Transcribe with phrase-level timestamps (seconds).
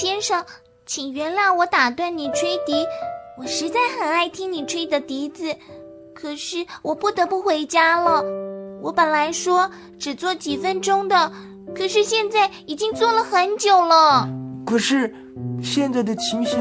[0.00, 0.46] 先生，
[0.86, 2.86] 请原谅我打断你吹笛，
[3.36, 5.54] 我实在很爱听你吹的笛子。
[6.14, 8.24] 可是我不得不回家了。
[8.80, 11.30] 我本来说只做几分钟的，
[11.76, 14.26] 可是现在已经做了很久了。
[14.64, 15.14] 可是
[15.62, 16.58] 现在的情形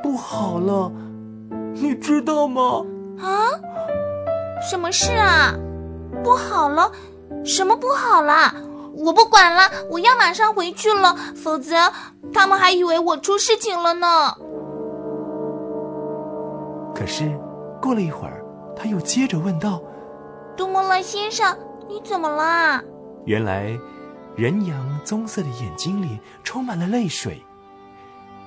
[0.00, 0.92] 不好了，
[1.74, 2.86] 你知道吗？
[3.18, 3.50] 啊？
[4.70, 5.52] 什么事啊？
[6.22, 6.92] 不好了？
[7.44, 8.54] 什么不好了？
[8.96, 11.92] 我不管了，我要马上回去了，否则
[12.32, 14.34] 他们还以为我出事情了呢。
[16.94, 17.38] 可是
[17.80, 18.44] 过了一会儿，
[18.76, 19.80] 他又接着问道
[20.56, 21.56] ：“杜莫勒先生，
[21.88, 22.82] 你怎么了？”
[23.24, 23.78] 原来，
[24.36, 27.42] 人羊棕色的眼睛里充满了泪水，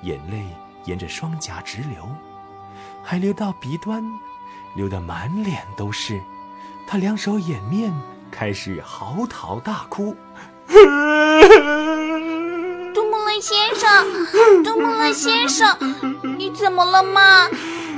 [0.02, 0.46] 眼泪
[0.84, 2.04] 沿着双颊直流，
[3.02, 4.04] 还流到鼻端，
[4.76, 6.20] 流得满脸都是。
[6.86, 7.92] 他两手掩面。
[8.30, 10.12] 开始嚎啕大哭。
[12.94, 15.76] 杜木勒先生，杜木勒先生，
[16.38, 17.48] 你怎么了嘛？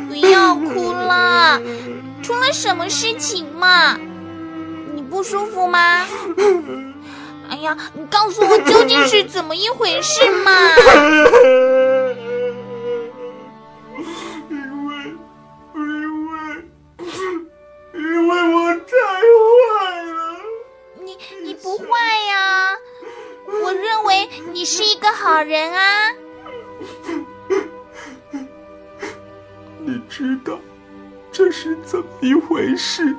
[0.08, 1.60] 不要哭了，
[2.22, 3.96] 出了什么事情嘛？
[4.94, 6.02] 你不舒服吗？
[7.48, 10.50] 哎呀，你告诉我究竟是怎么一回事嘛？
[25.46, 25.80] 人啊！
[29.78, 30.58] 你知道
[31.30, 33.14] 这是怎么一回事，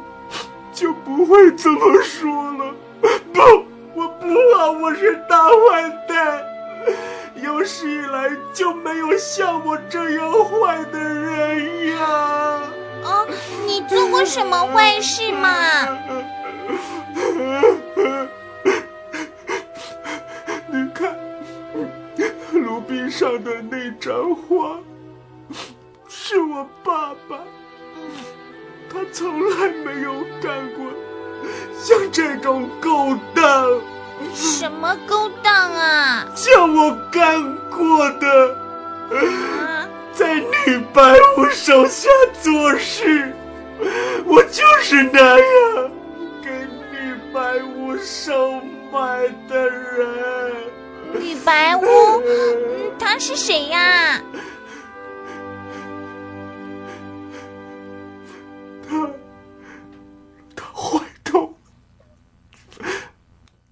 [0.74, 2.76] 就不会这么说了。
[3.34, 3.42] 不，
[3.96, 6.44] 我不好，我是大坏蛋，
[7.42, 11.98] 有史以来就没有像我这样坏的人呀！
[13.06, 13.26] 啊，
[13.66, 15.50] 你做过什么坏事嘛？
[23.18, 24.78] 上的那张画
[26.08, 27.40] 是我爸爸，
[28.88, 30.86] 他从来没有干过
[31.74, 33.82] 像这种勾当。
[34.36, 36.28] 什么勾当啊？
[36.36, 37.42] 像我干
[37.72, 38.56] 过的，
[40.14, 42.08] 在女白屋手下
[42.40, 43.34] 做事，
[44.28, 45.92] 我就是那样
[46.44, 46.52] 给
[46.92, 48.62] 女白屋收
[48.92, 50.54] 买的人。
[51.20, 51.82] 女白物。
[53.20, 54.22] 是谁呀？
[58.88, 59.12] 他
[60.56, 61.58] 他坏透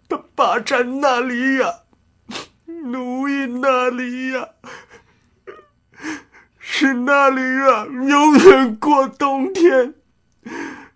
[0.09, 1.73] 他霸占那里呀，
[2.65, 4.49] 奴役那里呀，
[6.59, 9.93] 使那里啊永远过冬天，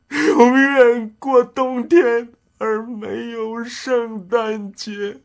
[0.10, 5.22] 永远过冬天，而没有圣诞节。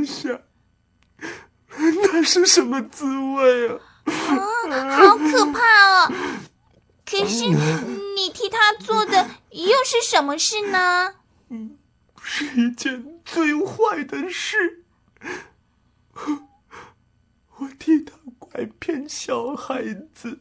[0.00, 0.40] 你想，
[1.76, 3.78] 那是什么滋味啊？
[4.70, 6.12] 啊，好可怕哦！
[7.04, 11.16] 可是你替他做的又是什么事呢？
[11.50, 11.76] 嗯，
[12.22, 14.84] 是一件最坏的事。
[17.58, 19.82] 我替他拐骗小孩
[20.14, 20.40] 子，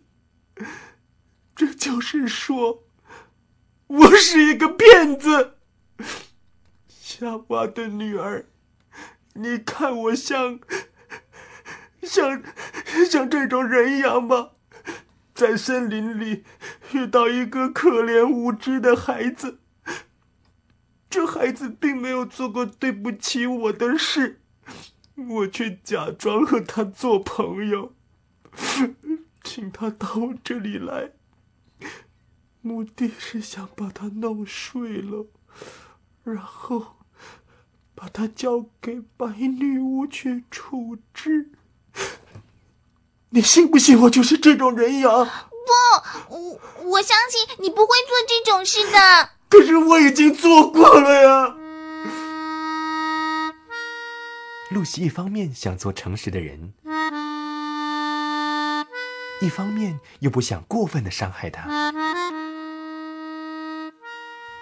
[1.53, 2.86] 这就是说，
[3.88, 5.58] 我是一个骗子。
[6.88, 8.46] 夏娃的女儿。
[9.39, 10.59] 你看我像
[12.03, 12.44] 像
[13.09, 14.51] 像这种人一样吗？
[15.33, 16.44] 在森林里
[16.91, 19.59] 遇到一个可怜无知的孩子，
[21.09, 24.41] 这孩子并没有做过对不起我的事，
[25.16, 27.94] 我却假装和他做朋友，
[29.41, 31.11] 请他到我这里来，
[32.59, 35.27] 目的是想把他弄睡了，
[36.23, 36.99] 然后。
[38.02, 41.50] 把他交给白女巫去处置，
[43.32, 45.10] 你信不信我就是这种人呀？
[45.10, 49.32] 不，我我相信你不会做这种事的。
[49.50, 51.56] 可是我已经做过了呀。
[54.72, 56.72] 露西一方面想做诚实的人，
[59.42, 61.92] 一方面又不想过分的伤害他，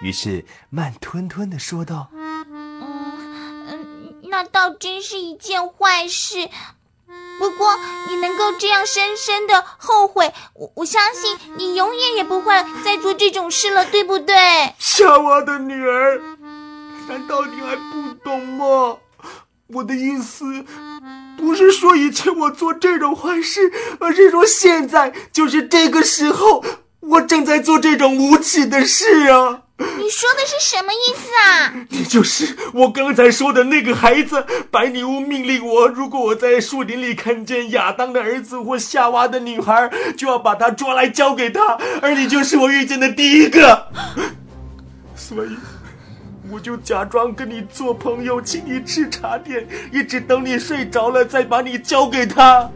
[0.02, 2.10] 于是慢吞吞的说道。
[4.70, 6.48] 真是一件坏事，
[7.38, 7.78] 不过
[8.08, 12.52] 你能够这样深深的后悔，我我相信你永远也不会
[12.84, 14.34] 再做这种事了，对不对？
[14.78, 16.20] 夏娃的女儿，
[17.08, 18.98] 难道你还不懂吗？
[19.68, 20.64] 我的意思
[21.36, 23.70] 不是说以前我做这种坏事，
[24.00, 26.64] 而是说现在就是这个时候，
[27.00, 29.62] 我正在做这种无耻的事啊！
[29.78, 31.72] 你说的是什么意思啊？
[31.90, 34.44] 你就是我刚才说的那个孩子。
[34.70, 41.78] 白女巫命令我，如果我在树林里看见亚当的儿子或夏娃的女孩，就要把他抓来交给他。
[42.02, 43.86] 而你就是我遇见的第一个，
[45.14, 45.50] 所以
[46.50, 52.68] 我就假装跟你做朋友，请你吃茶点，一直等你睡着了再把你交给他。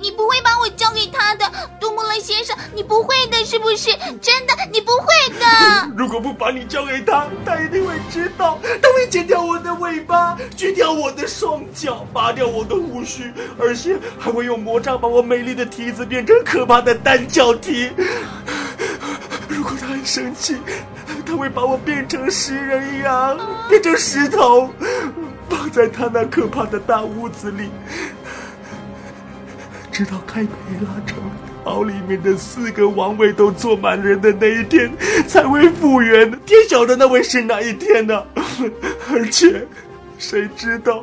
[0.00, 1.44] 你不会把我交给他的，
[1.80, 3.90] 杜穆勒先生，你不会的，是不是？
[4.20, 5.06] 真的，你不会
[5.38, 5.46] 的。
[5.96, 17.90] 如果不把你交给他，他一定会知道，他会剪掉我的尾巴，锯掉我的双脚，拔掉我的胡须，而且还会用魔杖把我美丽的蹄子变成可怕的单脚蹄。
[19.48, 20.56] 如果他很生气，
[21.24, 23.38] 他会把我变成石人一样，
[23.68, 24.70] 变成石头，
[25.48, 27.70] 放在他那可怕的大屋子里。
[29.96, 30.50] 直到开培
[30.82, 31.16] 拉城
[31.64, 34.92] 堡里面的四个王位都坐满人的那一天
[35.26, 36.30] 才会复原。
[36.44, 38.22] 天晓得那会是哪一天呢？
[39.10, 39.66] 而且，
[40.18, 41.02] 谁知道？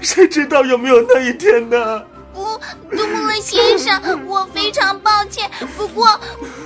[0.00, 2.02] 谁知道有没有那一天呢？
[2.32, 2.58] 不，
[2.96, 5.50] 杜穆勒先生，我非常抱歉。
[5.76, 6.18] 不过，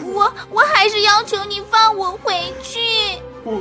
[0.05, 2.33] 我我还是要求你放我回
[2.63, 2.79] 去。
[3.43, 3.61] 我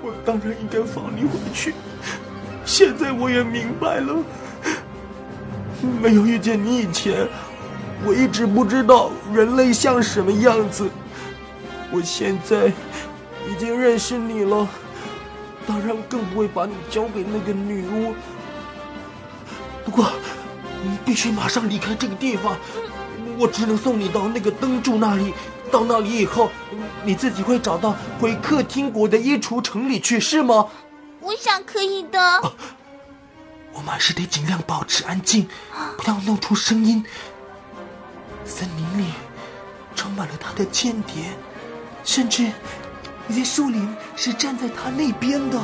[0.00, 1.74] 我当然应该放你回去。
[2.64, 4.16] 现在我也明白了。
[5.82, 7.28] 没有遇见你以前，
[8.04, 10.88] 我一直不知道人类像什么样子。
[11.90, 12.72] 我现在
[13.48, 14.68] 已经认识你了，
[15.66, 18.14] 当然更不会把你交给那个女巫。
[19.84, 20.06] 不过，
[20.82, 22.56] 你必须马上离开这个地方。
[23.38, 25.32] 我只能送你到那个灯柱那里。
[25.70, 26.48] 到那里以后，
[27.04, 30.68] 你自己会找到回客厅国的衣橱城里去，是吗？
[31.20, 32.18] 我想可以的。
[33.76, 35.46] 我们还是得尽量保持安静，
[35.98, 37.04] 不要弄出声音。
[38.46, 39.12] 森林里
[39.94, 41.24] 充满了他的间谍，
[42.02, 42.50] 甚至
[43.28, 43.86] 有些树林
[44.16, 45.60] 是站在他那边的。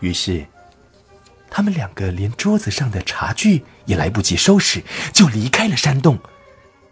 [0.00, 0.44] 于是，
[1.48, 4.82] 他们两个连桌子上的茶具也来不及收拾，
[5.12, 6.18] 就离开了山洞。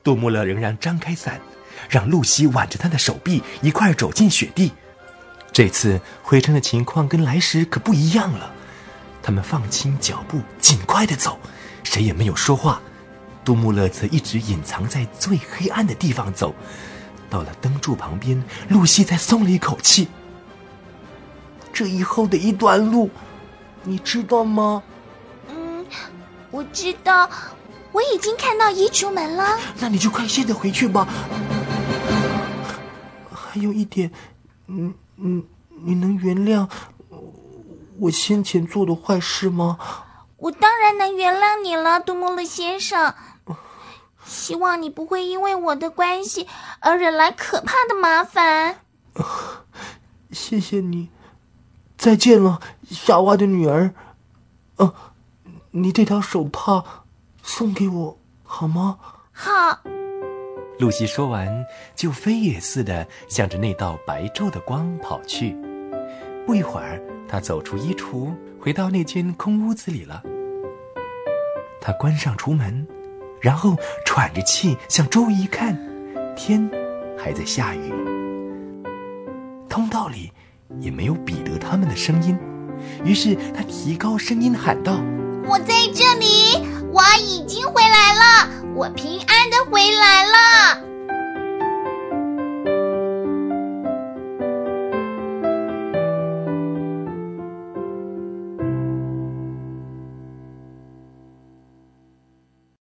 [0.05, 1.41] 杜穆勒仍然张开伞，
[1.89, 4.73] 让露西挽着他的手臂一块走进雪地。
[5.53, 8.55] 这次回程的情况跟来时可不一样了。
[9.29, 11.39] 他们放轻脚步，尽快的走，
[11.85, 12.81] 谁也没有说话。
[13.45, 16.55] 杜穆勒则一直隐藏在最黑暗的地方走。
[17.29, 20.09] 到了灯柱旁边，露西才松了一口气。
[21.75, 23.11] 这以后的一段路，
[23.83, 24.83] 你知道吗？
[25.51, 25.85] 嗯，
[26.51, 27.29] 我知道，
[27.93, 29.59] 我已经看到衣橱门了。
[29.79, 31.07] 那你就快些的回去吧。
[33.31, 34.11] 还有一点，
[34.69, 35.45] 嗯嗯，
[35.85, 36.67] 你能原谅？
[38.01, 39.79] 我先前做的坏事吗？
[40.37, 43.15] 我当然能原谅你了，杜穆勒先生。
[44.25, 46.47] 希望你不会因为我的关系
[46.81, 48.81] 而惹来可怕的麻烦。
[50.31, 51.09] 谢谢你，
[51.97, 53.95] 再见了，夏娃的女儿。
[54.77, 54.95] 呃，
[55.71, 56.85] 你这条手帕
[57.43, 58.99] 送给我好吗？
[59.33, 59.81] 好。
[60.79, 61.65] 露西说完，
[61.97, 65.57] 就飞也似的向着那道白昼的光跑去。
[66.49, 66.99] 不一会儿。
[67.29, 70.23] 他走出衣橱，回到那间空屋子里了。
[71.79, 72.89] 他关上橱门，
[73.39, 75.79] 然后喘着气向周围一看，
[76.35, 76.71] 天
[77.19, 77.93] 还在下雨。
[79.69, 80.33] 通道里
[80.81, 82.39] 也没有彼得他们的声音，
[83.05, 84.99] 于是他提高声音喊道
[85.45, 90.83] ：“我在这里，我已经回来了，我平安的回来了。”